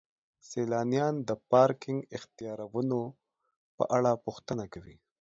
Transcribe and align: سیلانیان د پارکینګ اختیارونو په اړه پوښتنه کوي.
سیلانیان 0.49 1.15
د 1.27 1.29
پارکینګ 1.49 1.99
اختیارونو 2.17 3.01
په 3.77 3.83
اړه 3.97 4.11
پوښتنه 4.25 4.63
کوي. 4.73 4.95